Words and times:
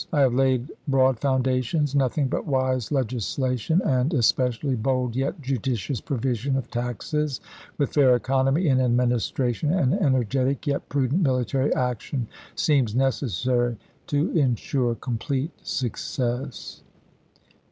I 0.11 0.21
have 0.21 0.33
laid 0.33 0.71
broad 0.87 1.19
foundations. 1.19 1.93
Nothing 1.93 2.27
but 2.27 2.47
wise 2.47 2.91
legislation 2.91 3.83
and 3.85 4.11
es 4.15 4.31
pecially 4.33 4.75
bold 4.75 5.15
yet 5.15 5.39
judicious 5.43 6.01
provision 6.01 6.55
of 6.57 6.71
taxes, 6.71 7.39
with 7.77 7.93
fair 7.93 8.15
economy 8.15 8.67
in 8.67 8.81
administration 8.81 9.71
and 9.71 9.93
energetic 9.93 10.65
yet 10.65 10.89
prudent 10.89 11.21
military 11.21 11.71
action,... 11.75 12.25
seems 12.55 12.95
necessary 12.95 13.77
to 14.07 14.31
insure 14.31 14.95
complete 14.95 15.51
success." 15.61 16.81